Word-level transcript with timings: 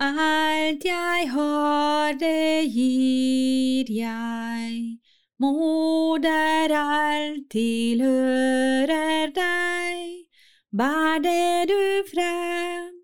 Alt 0.00 0.84
jeg 0.84 1.30
har, 1.30 2.12
det 2.20 2.70
gir 2.70 3.88
jeg. 3.90 4.98
Moder, 5.42 6.70
alt 6.70 7.50
tilhører 7.50 9.32
deg. 9.34 10.22
Bær 10.70 11.18
det 11.18 11.66
du 11.72 11.82
frem 12.12 12.94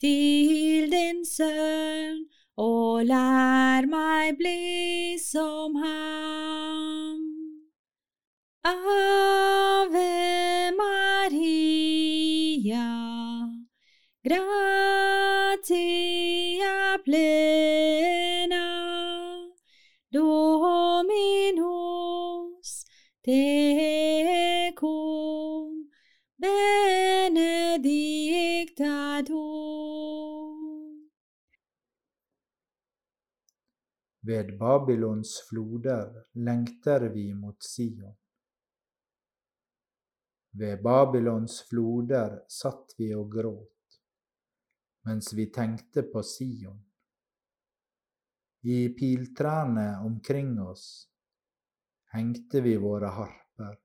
til 0.00 0.88
din 0.88 1.20
sønn, 1.28 2.24
og 2.56 3.04
lær 3.04 3.84
meg 3.92 4.40
bli 4.40 5.20
som 5.20 5.76
ham. 5.76 7.20
Ave 8.64 10.08
Maria, 10.80 12.88
gratia 15.48 17.00
plena, 17.04 18.66
Dominus 20.12 21.48
tecum, 23.24 23.48
benedicta 26.36 27.82
tu. 29.24 29.46
Ved 34.20 34.58
Babylons 34.58 35.40
floder 35.48 36.26
lengter 36.34 37.08
vi 37.08 37.34
mot 37.34 37.62
Sion. 37.62 38.16
Ved 40.50 40.82
Babylons 40.82 41.62
floder 41.68 42.44
satt 42.48 42.94
vi 42.98 43.14
og 43.14 43.30
gråt, 43.32 43.77
mens 45.06 45.32
vi 45.32 45.46
tenkte 45.52 46.02
på 46.02 46.22
Sion. 46.22 46.80
I 48.60 48.88
piltrærne 48.88 49.98
omkring 50.04 50.56
oss 50.60 51.08
hengte 52.12 52.60
vi 52.60 52.76
våre 52.76 53.06
harper. 53.06 53.78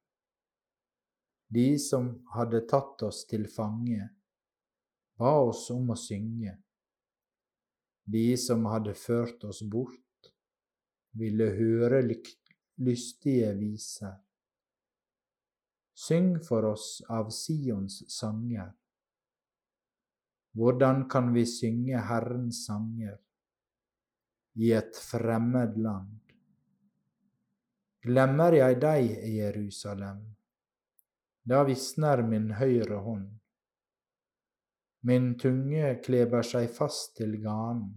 De 1.47 1.79
som 1.79 2.09
hadde 2.33 2.63
tatt 2.69 3.03
oss 3.05 3.25
til 3.29 3.45
fange, 3.47 4.07
ba 5.19 5.33
oss 5.45 5.67
om 5.71 5.91
å 5.93 5.97
synge. 5.99 6.55
De 8.03 8.25
som 8.37 8.65
hadde 8.65 8.95
ført 8.97 9.43
oss 9.45 9.61
bort, 9.61 9.99
ville 11.13 11.51
høre 11.53 12.01
lystige 12.81 13.53
viser. 13.59 14.15
Syng 15.93 16.39
for 16.41 16.65
oss 16.73 17.03
av 17.05 17.29
Sions 17.29 18.01
sanger. 18.09 18.73
Hvordan 20.53 21.07
kan 21.09 21.31
vi 21.33 21.45
synge 21.49 22.01
Herrens 22.07 22.65
sanger 22.67 23.15
i 24.61 24.69
et 24.77 24.97
fremmed 25.01 25.79
land? 25.81 26.11
Glemmer 28.03 28.53
jeg 28.59 28.77
deg, 28.83 29.15
Jerusalem, 29.33 30.19
da 31.47 31.63
visner 31.65 32.21
min 32.27 32.51
høyre 32.59 32.99
hånd. 33.01 33.29
Min 35.07 35.33
tunge 35.39 35.95
kleber 36.03 36.45
seg 36.47 36.69
fast 36.71 37.15
til 37.17 37.39
ganen 37.43 37.89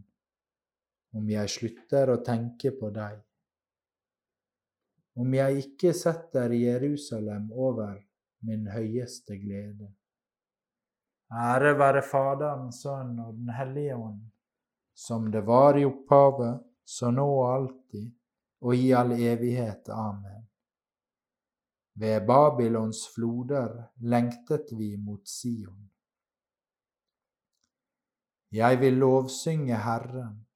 om 1.16 1.28
jeg 1.31 1.53
slutter 1.53 2.11
å 2.12 2.16
tenke 2.25 2.72
på 2.78 2.91
deg. 2.95 3.21
Om 5.16 5.37
jeg 5.39 5.62
ikke 5.66 5.93
setter 5.97 6.53
Jerusalem 6.56 7.49
over 7.53 7.95
min 8.49 8.66
høyeste 8.69 9.39
glede. 9.41 9.93
Ære 11.32 11.75
være 11.78 12.03
Faderen, 12.06 12.72
Sønnen 12.72 13.19
og 13.20 13.34
Den 13.34 13.48
hellige 13.50 13.97
ånd, 13.97 14.20
som 14.94 15.31
det 15.32 15.42
var 15.47 15.78
i 15.78 15.84
opphavet, 15.84 16.62
så 16.87 17.10
nå 17.10 17.26
og 17.26 17.54
alltid, 17.54 18.12
og 18.62 18.76
i 18.76 18.92
all 18.94 19.12
evighet. 19.12 19.88
Amen. 19.91 20.47
Ved 21.98 22.26
Babylons 22.26 23.09
floder 23.15 23.88
lengtet 23.98 24.70
vi 24.78 24.97
mot 24.97 25.28
Sion. 25.28 25.91
Jeg 28.53 28.81
vil 28.81 29.00
lovsynge 29.03 29.76
Herren, 29.82 30.47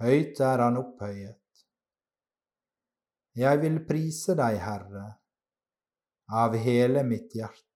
høyt 0.00 0.40
er 0.40 0.64
Han 0.66 0.76
opphøyet. 0.76 1.64
Jeg 3.34 3.62
vil 3.62 3.80
prise 3.86 4.36
deg, 4.36 4.58
Herre, 4.60 5.06
av 6.28 6.54
hele 6.60 7.02
mitt 7.06 7.32
hjerte. 7.32 7.69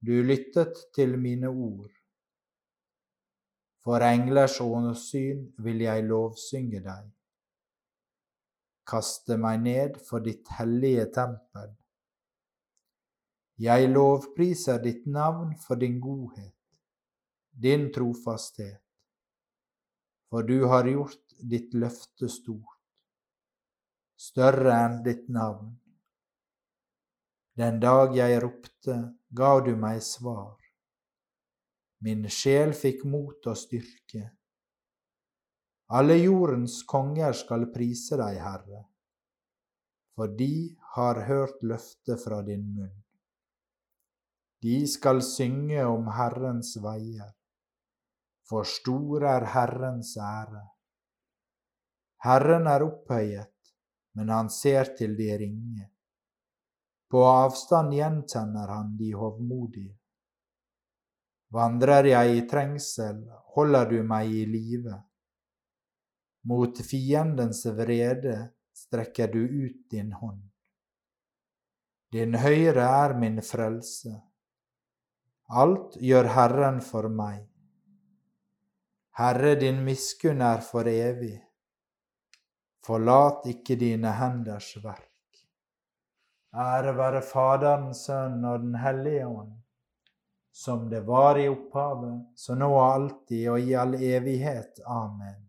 Du 0.00 0.12
lyttet 0.24 0.78
til 0.96 1.16
mine 1.20 1.48
ord. 1.48 1.90
For 3.84 4.04
englers 4.04 4.58
åsyn 4.60 5.46
vil 5.64 5.80
jeg 5.84 6.04
lovsynge 6.08 6.82
deg, 6.84 7.06
kaste 8.88 9.38
meg 9.40 9.62
ned 9.64 9.96
for 10.08 10.24
ditt 10.24 10.48
hellige 10.58 11.06
tempel. 11.16 11.72
Jeg 13.60 13.88
lovpriser 13.92 14.80
ditt 14.84 15.06
navn 15.06 15.56
for 15.60 15.80
din 15.80 16.00
godhet, 16.00 16.56
din 17.52 17.88
trofasthet 17.92 18.80
for 20.30 20.42
du 20.42 20.64
har 20.70 20.86
gjort 20.86 21.34
ditt 21.50 21.74
løfte 21.74 22.28
stort, 22.30 22.78
større 24.14 24.76
enn 24.84 25.00
ditt 25.02 25.26
navn. 25.28 25.72
Den 27.60 27.80
dag 27.82 28.14
jeg 28.16 28.38
ropte, 28.42 28.96
ga 29.36 29.50
du 29.64 29.74
meg 29.76 30.00
svar. 30.04 30.56
Min 32.00 32.24
sjel 32.32 32.72
fikk 32.76 33.02
mot 33.04 33.48
og 33.50 33.58
styrke. 33.60 34.22
Alle 35.92 36.16
jordens 36.16 36.78
konger 36.88 37.36
skal 37.36 37.66
prise 37.74 38.16
deg, 38.20 38.38
Herre, 38.40 38.84
for 40.14 40.32
de 40.38 40.54
har 40.94 41.20
hørt 41.26 41.60
løftet 41.60 42.22
fra 42.22 42.40
din 42.46 42.64
munn. 42.76 42.96
De 44.64 44.80
skal 44.88 45.20
synge 45.26 45.84
om 45.88 46.08
Herrens 46.16 46.76
veier 46.80 47.34
for 48.50 48.66
stor 48.66 49.22
er 49.30 49.46
Herrens 49.54 50.16
ære. 50.18 50.64
Herren 52.26 52.66
er 52.66 52.82
opphøyet, 52.82 53.54
men 54.18 54.32
han 54.34 54.50
ser 54.50 54.90
til 54.98 55.14
de 55.18 55.28
ringe. 55.38 55.89
På 57.10 57.24
avstand 57.26 57.94
gjenkjenner 57.94 58.68
han 58.70 58.94
de 58.96 59.10
hovmodige. 59.18 59.96
Vandrer 61.50 62.06
jeg 62.06 62.36
i 62.36 62.42
trengsel, 62.46 63.24
holder 63.56 63.88
du 63.90 63.96
meg 64.06 64.30
i 64.30 64.44
live. 64.46 64.94
Mot 66.46 66.78
fiendens 66.86 67.64
vrede 67.74 68.36
strekker 68.72 69.32
du 69.34 69.42
ut 69.42 69.90
din 69.90 70.12
hånd. 70.14 70.44
Din 72.14 72.38
høyre 72.38 72.86
er 73.02 73.16
min 73.18 73.42
frelse. 73.42 74.14
Alt 75.50 75.98
gjør 75.98 76.30
Herren 76.36 76.80
for 76.82 77.10
meg. 77.10 77.42
Herre, 79.18 79.56
din 79.58 79.82
miskunn 79.84 80.42
er 80.46 80.62
for 80.62 80.86
evig. 80.86 81.36
Forlat 82.86 83.50
ikke 83.50 83.76
dine 83.76 84.14
henders 84.16 84.76
verk. 84.82 85.09
Ære 86.50 86.96
være 86.98 87.22
Faderen, 87.22 87.92
Sønnen 87.94 88.44
og 88.44 88.60
Den 88.60 88.74
hellige 88.74 89.26
ånd, 89.26 89.52
som 90.50 90.88
det 90.90 91.04
var 91.06 91.38
i 91.38 91.46
opphavet, 91.48 92.24
så 92.36 92.56
nå 92.58 92.70
og 92.74 92.86
alltid 92.94 93.44
og 93.52 93.60
i 93.60 93.76
all 93.78 93.94
evighet. 93.94 94.82
Amen. 94.86 95.46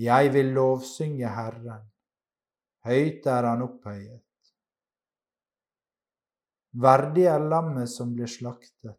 Jeg 0.00 0.32
vil 0.34 0.50
lovsynge 0.56 1.28
Herren, 1.28 1.86
høyt 2.84 3.26
er 3.26 3.46
Han 3.46 3.62
opphøyet. 3.62 4.26
Verdig 6.72 7.24
er 7.26 7.42
lammet 7.42 7.90
som 7.90 8.14
blir 8.14 8.30
slaktet, 8.30 8.98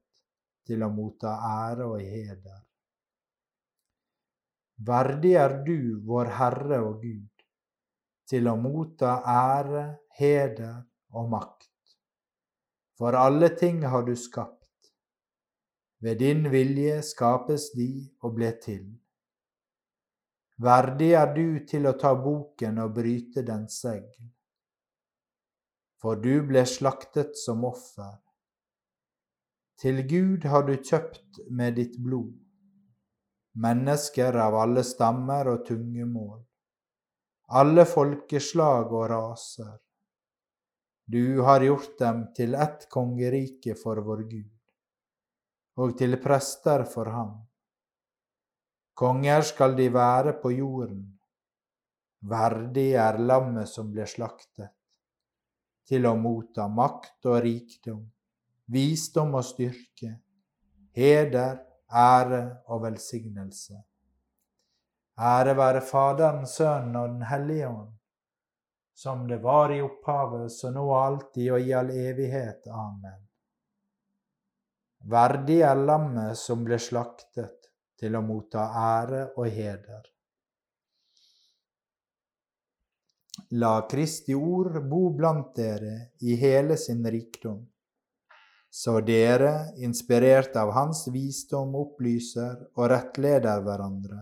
til 0.68 0.84
å 0.84 0.92
motta 0.94 1.32
ære 1.48 1.88
og 1.88 2.00
heder. 2.00 2.60
Verdig 4.88 5.34
er 5.36 5.56
du, 5.66 6.02
vår 6.06 6.32
Herre 6.38 6.80
og 6.86 7.02
Gud, 7.02 7.31
til 8.32 8.48
å 8.48 8.56
motta 8.56 9.18
ære, 9.28 9.84
heder 10.16 10.80
og 11.12 11.30
makt. 11.34 11.96
For 12.96 13.18
alle 13.18 13.50
ting 13.60 13.84
har 13.92 14.06
du 14.08 14.16
skapt. 14.16 14.58
Ved 16.02 16.22
din 16.24 16.48
vilje 16.54 17.02
skapes 17.06 17.70
de 17.76 17.92
og 18.24 18.38
ble 18.40 18.52
til. 18.64 18.86
Verdig 20.62 21.12
er 21.18 21.34
du 21.36 21.48
til 21.70 21.90
å 21.90 21.98
ta 21.98 22.14
boken 22.18 22.80
og 22.84 22.94
bryte 22.98 23.44
dens 23.46 23.82
segl. 23.84 24.30
For 26.02 26.18
du 26.18 26.46
ble 26.48 26.64
slaktet 26.66 27.38
som 27.38 27.66
offer. 27.66 28.16
Til 29.82 30.06
Gud 30.10 30.46
har 30.50 30.66
du 30.66 30.78
kjøpt 30.78 31.44
med 31.50 31.78
ditt 31.82 31.98
blod 32.02 32.32
mennesker 33.54 34.36
av 34.40 34.56
alle 34.56 34.84
stammer 34.84 35.50
og 35.52 35.66
tungemål, 35.68 36.40
alle 37.52 37.84
folkeslag 37.86 38.94
og 38.96 39.10
raser. 39.12 39.74
Du 41.12 41.42
har 41.44 41.64
gjort 41.66 41.98
dem 42.00 42.22
til 42.36 42.56
ett 42.56 42.86
kongerike 42.90 43.76
for 43.76 44.00
vår 44.06 44.22
Gud, 44.30 44.52
og 45.84 45.98
til 46.00 46.16
prester 46.24 46.86
for 46.88 47.12
ham. 47.12 47.34
Konger 48.96 49.44
skal 49.44 49.76
de 49.76 49.90
være 49.92 50.38
på 50.40 50.54
jorden, 50.56 51.04
verdig 52.22 52.94
er 53.02 53.20
lammet 53.20 53.68
som 53.68 53.92
ble 53.92 54.08
slaktet, 54.08 54.72
til 55.84 56.08
å 56.08 56.16
motta 56.16 56.70
makt 56.72 57.28
og 57.28 57.42
rikdom, 57.44 58.06
visdom 58.72 59.36
og 59.36 59.44
styrke, 59.44 60.14
heder 60.96 61.58
ære 61.92 62.44
og 62.72 62.86
velsignelse. 62.86 63.82
Ære 65.22 65.54
være 65.58 65.82
Faderen, 65.86 66.46
Sønnen 66.48 66.96
og 66.98 67.10
Den 67.10 67.26
hellige 67.30 67.68
ånd, 67.70 67.92
som 68.98 69.28
det 69.30 69.38
var 69.44 69.74
i 69.74 69.82
opphavet, 69.86 70.52
så 70.52 70.72
nå 70.74 70.86
alltid 70.98 71.52
og 71.54 71.68
i 71.68 71.74
all 71.78 71.92
evighet. 71.94 72.66
Amen. 72.68 73.20
Verdig 75.12 75.60
er 75.66 75.78
lammet 75.78 76.38
som 76.38 76.66
ble 76.66 76.80
slaktet 76.82 77.70
til 78.02 78.18
å 78.18 78.24
motta 78.26 78.66
ære 78.82 79.28
og 79.36 79.50
heder. 79.50 80.08
La 83.62 83.76
Kristi 83.90 84.34
ord 84.38 84.80
bo 84.90 85.10
blant 85.18 85.54
dere 85.58 86.14
i 86.22 86.38
hele 86.40 86.78
sin 86.78 87.06
rikdom 87.06 87.62
så 88.72 89.02
dere, 89.04 89.74
inspirert 89.84 90.56
av 90.56 90.70
hans 90.72 91.04
visdom, 91.12 91.74
opplyser 91.76 92.56
og 92.80 92.86
rettleder 92.88 93.60
hverandre, 93.66 94.22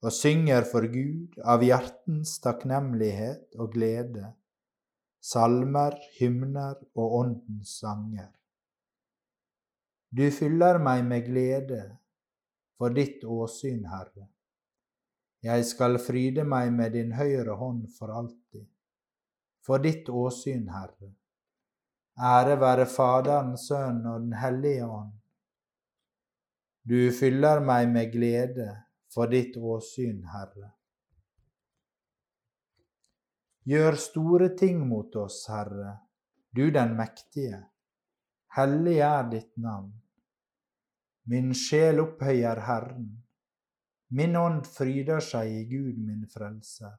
og 0.00 0.12
synger 0.16 0.64
for 0.64 0.86
Gud 0.88 1.36
av 1.44 1.62
hjertens 1.64 2.38
takknemlighet 2.40 3.58
og 3.60 3.74
glede, 3.74 4.32
salmer, 5.20 5.96
hymner 6.16 6.78
og 6.96 7.16
åndens 7.20 7.76
sanger. 7.82 8.30
Du 10.10 10.24
fyller 10.34 10.80
meg 10.82 11.04
med 11.06 11.28
glede 11.28 11.82
for 12.80 12.96
ditt 12.96 13.24
åsyn, 13.28 13.84
Herre. 13.86 14.26
Jeg 15.44 15.64
skal 15.68 16.00
fryde 16.00 16.44
meg 16.48 16.72
med 16.72 16.96
din 16.96 17.12
høyre 17.16 17.54
hånd 17.60 17.86
for 17.96 18.12
alltid, 18.12 18.66
for 19.64 19.84
ditt 19.84 20.08
åsyn, 20.08 20.66
Herre. 20.72 21.12
Ære 22.20 22.56
være 22.60 22.86
Faderen, 22.88 23.56
Sønnen 23.56 24.06
og 24.08 24.20
Den 24.20 24.32
hellige 24.36 24.88
ånd. 24.88 25.12
Du 26.88 27.12
fyller 27.12 27.60
meg 27.64 27.88
med 27.92 28.12
glede 28.12 28.72
for 29.14 29.30
ditt 29.30 29.56
åsyn, 29.56 30.22
Herre. 30.30 30.70
Gjør 33.70 33.98
store 34.00 34.48
ting 34.58 34.80
mot 34.88 35.16
oss, 35.20 35.42
Herre, 35.50 35.98
du 36.50 36.70
den 36.74 36.96
mektige. 36.98 37.60
Hellig 38.56 38.98
er 39.06 39.28
ditt 39.30 39.52
navn. 39.62 39.92
Min 41.30 41.52
sjel 41.54 42.00
opphøyer 42.02 42.62
Herren. 42.66 43.10
Min 44.10 44.34
ånd 44.36 44.64
fryder 44.66 45.22
seg 45.22 45.52
i 45.54 45.60
Gud 45.70 46.00
min 46.02 46.24
frelser. 46.26 46.96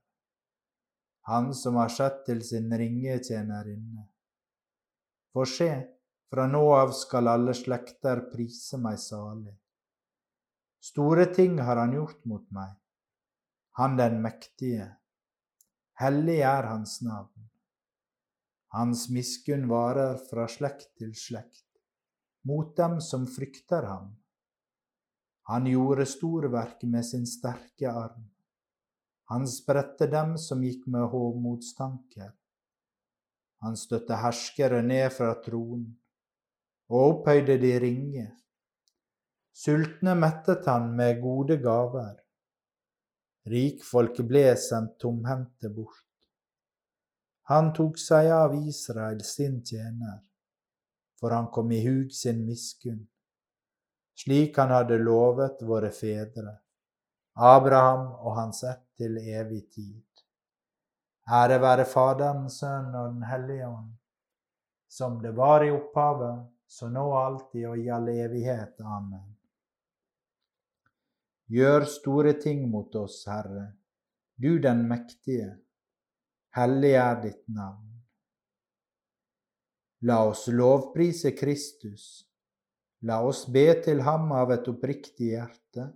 Han 1.27 1.51
som 1.53 1.75
har 1.81 1.91
sett 1.91 2.23
til 2.29 2.39
sin 2.45 2.71
ringe 2.77 3.17
tjenerinne. 3.19 4.05
For 5.33 5.49
se, 5.49 5.71
fra 6.31 6.47
nå 6.47 6.63
av 6.75 6.93
skal 6.95 7.27
alle 7.33 7.53
slekter 7.57 8.23
prise 8.31 8.79
meg 8.79 8.99
salig. 8.99 9.57
Store 10.81 11.27
ting 11.29 11.59
har 11.61 11.77
han 11.77 11.93
gjort 11.93 12.23
mot 12.25 12.47
meg, 12.49 12.73
han 13.77 13.97
den 13.99 14.17
mektige. 14.23 14.87
Hellig 16.01 16.39
er 16.41 16.65
hans 16.71 16.95
navn. 17.05 17.45
Hans 18.73 19.05
miskunn 19.13 19.67
varer 19.69 20.17
fra 20.29 20.47
slekt 20.49 20.89
til 20.97 21.13
slekt, 21.13 21.67
mot 22.49 22.73
dem 22.77 22.97
som 23.03 23.27
frykter 23.29 23.85
ham. 23.85 24.09
Han 25.51 25.69
gjorde 25.69 26.07
storverk 26.09 26.81
med 26.89 27.05
sin 27.05 27.25
sterke 27.29 27.91
arm. 27.91 28.25
Han 29.29 29.45
spredte 29.47 30.09
dem 30.09 30.33
som 30.41 30.63
gikk 30.65 30.87
med 30.89 31.11
hovmodstanker. 31.13 32.31
Han 33.61 33.77
støtte 33.77 34.17
herskere 34.17 34.81
ned 34.81 35.11
fra 35.13 35.35
tronen 35.45 35.91
og 36.91 37.03
opphøyde 37.05 37.55
de 37.61 37.75
ringe. 37.79 38.25
Sultne 39.53 40.15
mettet 40.15 40.65
han 40.65 40.95
med 40.95 41.21
gode 41.21 41.57
gaver. 41.57 42.15
Rikfolket 43.51 44.25
ble 44.27 44.45
sendt 44.57 44.97
tomhendte 45.01 45.69
bort. 45.69 46.05
Han 47.51 47.71
tok 47.75 47.97
seg 47.99 48.29
av 48.31 48.53
Israel 48.55 49.23
sin 49.27 49.59
tjener, 49.65 50.21
for 51.19 51.33
han 51.35 51.49
kom 51.51 51.71
i 51.71 51.81
hug 51.83 52.13
sin 52.15 52.45
miskunn, 52.45 53.01
slik 54.15 54.57
han 54.61 54.71
hadde 54.71 55.01
lovet 55.01 55.63
våre 55.67 55.89
fedre, 55.91 56.53
Abraham 57.35 58.07
og 58.21 58.37
hans 58.37 58.63
ett 58.63 58.85
til 58.97 59.17
evig 59.17 59.65
tid. 59.73 60.23
Ære 61.31 61.59
være 61.63 61.85
Faderen, 61.85 62.47
Sønnen 62.49 62.95
og 62.95 63.13
Den 63.13 63.27
hellige 63.27 63.67
ånd, 63.67 63.91
som 64.87 65.19
det 65.21 65.35
var 65.35 65.65
i 65.65 65.71
opphavet, 65.71 66.47
så 66.67 66.89
nå 66.89 67.03
alltid 67.17 67.67
og 67.67 67.79
i 67.79 67.89
all 67.91 68.09
evighet. 68.09 68.79
Amen. 68.79 69.40
Gjør 71.51 71.83
store 71.83 72.31
ting 72.39 72.63
mot 72.71 72.95
oss, 72.95 73.25
Herre, 73.27 73.73
du 74.39 74.55
den 74.63 74.85
mektige. 74.87 75.49
Hellig 76.55 76.93
er 76.95 77.17
ditt 77.25 77.41
navn. 77.51 77.89
La 80.07 80.21
oss 80.29 80.45
lovprise 80.47 81.33
Kristus. 81.35 82.05
La 83.03 83.19
oss 83.27 83.43
be 83.51 83.65
til 83.83 83.99
ham 84.07 84.31
av 84.31 84.55
et 84.55 84.71
oppriktig 84.71 85.33
hjerte, 85.33 85.89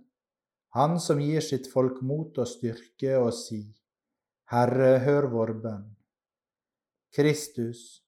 han 0.76 1.00
som 1.00 1.24
gir 1.24 1.40
sitt 1.40 1.70
folk 1.72 2.02
mot 2.04 2.36
og 2.36 2.52
styrke, 2.52 3.16
og 3.16 3.32
si:" 3.32 3.64
Herre, 4.52 4.98
hør 5.08 5.32
vår 5.32 5.52
bønn. 5.62 5.86
Kristus, 7.16 8.02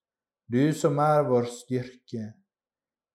du 0.46 0.74
som 0.76 1.00
er 1.00 1.24
vår 1.24 1.48
styrke, 1.48 2.34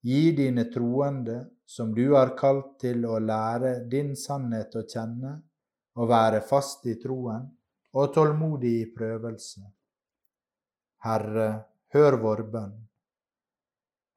gi 0.02 0.32
dine 0.36 0.66
troende, 0.74 1.53
som 1.66 1.94
du 1.96 2.14
har 2.14 2.36
kalt 2.38 2.78
til 2.84 3.06
å 3.06 3.20
lære 3.20 3.76
din 3.90 4.14
sannhet 4.20 4.76
å 4.76 4.84
kjenne, 4.88 5.34
og 5.96 6.10
være 6.10 6.42
fast 6.42 6.86
i 6.90 6.96
troen 7.02 7.46
og 7.94 8.14
tålmodig 8.14 8.74
i 8.82 8.90
prøvelse. 8.96 9.62
Herre, 11.06 11.50
hør 11.94 12.18
vår 12.24 12.42
bønn. 12.54 12.78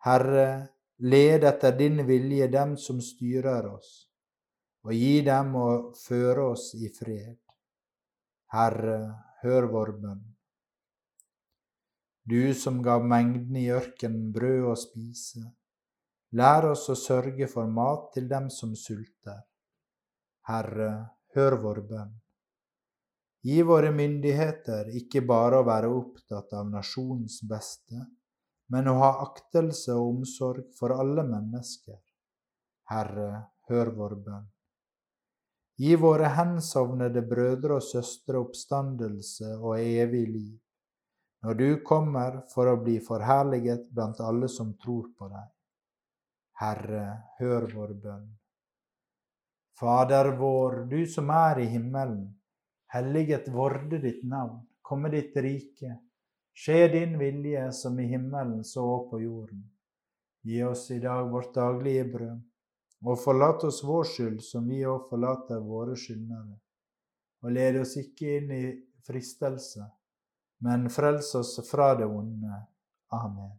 Herre, 0.06 0.48
led 0.98 1.44
etter 1.44 1.74
din 1.76 2.00
vilje 2.08 2.48
dem 2.48 2.76
som 2.80 3.02
styrer 3.04 3.68
oss, 3.68 3.90
og 4.86 4.94
gi 4.94 5.20
dem 5.26 5.52
å 5.58 5.68
føre 5.98 6.52
oss 6.54 6.70
i 6.78 6.88
fred. 6.94 7.36
Herre, 8.54 9.00
hør 9.42 9.68
vår 9.74 9.92
bønn. 10.00 10.24
Du 12.26 12.54
som 12.58 12.80
gav 12.82 13.04
mengden 13.06 13.58
i 13.60 13.68
ørkenen 13.70 14.32
brød 14.34 14.70
å 14.72 14.74
spise, 14.78 15.44
lær 16.32 16.70
oss 16.72 16.88
å 16.90 16.96
sørge 16.98 17.46
for 17.48 17.70
mat 17.70 18.10
til 18.14 18.28
dem 18.28 18.48
som 18.50 18.74
sulter. 18.76 19.44
Herre, 20.48 20.90
hør 21.34 21.58
vår 21.62 21.80
bønn. 21.90 22.14
Gi 23.46 23.62
våre 23.62 23.92
myndigheter 23.94 24.90
ikke 24.98 25.22
bare 25.22 25.60
å 25.60 25.66
være 25.66 25.90
opptatt 25.92 26.52
av 26.58 26.66
nasjonens 26.70 27.38
beste, 27.46 28.00
men 28.74 28.88
å 28.90 28.96
ha 28.98 29.10
aktelse 29.22 29.94
og 29.94 30.16
omsorg 30.16 30.72
for 30.78 30.94
alle 30.96 31.22
mennesker. 31.28 32.00
Herre, 32.90 33.30
hør 33.70 33.92
vår 33.94 34.14
bønn. 34.26 34.46
Gi 35.78 35.94
våre 36.00 36.30
hensovnede 36.32 37.22
brødre 37.28 37.76
og 37.76 37.84
søstre 37.84 38.40
oppstandelse 38.40 39.58
og 39.58 39.76
evig 39.78 40.24
liv, 40.30 40.54
når 41.44 41.58
du 41.60 41.68
kommer 41.86 42.40
for 42.50 42.70
å 42.70 42.78
bli 42.80 42.96
forherliget 43.04 43.90
blant 43.92 44.22
alle 44.24 44.48
som 44.48 44.72
tror 44.80 45.10
på 45.18 45.28
deg. 45.28 45.50
Herre, 46.60 47.06
hør 47.38 47.68
vår 47.74 47.94
bønn. 48.02 48.26
Fader 49.76 50.30
vår, 50.40 50.84
du 50.88 51.02
som 51.06 51.30
er 51.30 51.60
i 51.60 51.68
himmelen. 51.68 52.24
Helliget 52.94 53.50
vorde 53.52 54.00
ditt 54.00 54.22
navn. 54.24 54.62
Komme 54.80 55.10
ditt 55.12 55.36
rike. 55.36 55.98
Skje 56.56 56.88
din 56.94 57.18
vilje 57.20 57.66
som 57.76 57.98
i 58.00 58.06
himmelen 58.08 58.64
så 58.64 58.86
på 59.10 59.20
jorden. 59.20 59.66
Gi 60.46 60.62
oss 60.64 60.90
i 60.94 61.00
dag 61.02 61.28
vårt 61.30 61.52
daglige 61.54 62.06
brød 62.12 62.38
og 63.06 63.18
forlat 63.20 63.64
oss 63.68 63.82
vår 63.84 64.08
skyld, 64.08 64.38
som 64.42 64.64
vi 64.70 64.80
òg 64.88 65.10
forlater 65.10 65.60
våre 65.62 65.96
skyldnere. 65.96 66.56
og 67.44 67.52
led 67.52 67.76
oss 67.78 67.92
ikke 68.00 68.38
inn 68.38 68.50
i 68.50 68.62
fristelse, 69.06 69.84
men 70.64 70.88
frels 70.90 71.28
oss 71.38 71.52
fra 71.68 71.92
det 71.94 72.08
onde. 72.08 72.56
Amen. 73.12 73.52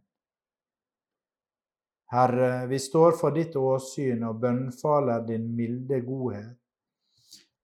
Herre, 2.08 2.66
vi 2.66 2.78
står 2.78 3.18
for 3.20 3.36
ditt 3.36 3.56
åsyn 3.56 4.22
og 4.24 4.38
bønnfaler 4.40 5.26
din 5.28 5.44
milde 5.56 6.00
godhet, 6.06 6.56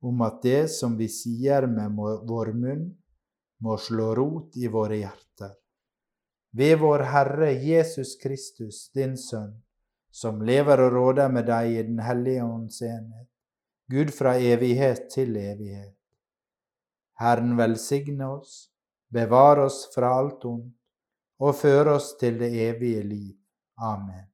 om 0.05 0.21
at 0.27 0.43
det 0.45 0.67
som 0.69 0.99
vi 0.99 1.09
sier 1.09 1.65
med 1.71 1.97
vår 2.29 2.53
munn, 2.53 2.91
må 3.65 3.77
slå 3.81 4.11
rot 4.19 4.59
i 4.61 4.69
våre 4.69 4.99
hjerter. 5.01 5.55
Ved 6.53 6.77
vår 6.83 7.07
Herre 7.09 7.49
Jesus 7.57 8.19
Kristus, 8.21 8.91
din 8.93 9.17
Sønn, 9.17 9.55
som 10.13 10.43
lever 10.45 10.83
og 10.85 10.93
råder 10.93 11.33
med 11.33 11.49
deg 11.49 11.71
i 11.73 11.81
Den 11.89 12.05
hellige 12.05 12.45
ånds 12.45 12.83
enhet, 12.85 13.31
Gud 13.91 14.13
fra 14.13 14.37
evighet 14.37 15.09
til 15.15 15.37
evighet. 15.41 15.97
Herren 17.21 17.57
velsigne 17.57 18.29
oss, 18.29 18.69
bevare 19.09 19.67
oss 19.71 19.87
fra 19.95 20.13
alt 20.21 20.45
ondt 20.45 20.77
og 21.41 21.57
føre 21.57 21.97
oss 21.97 22.13
til 22.21 22.39
det 22.39 22.53
evige 22.69 23.03
liv. 23.09 23.35
Amen. 23.81 24.34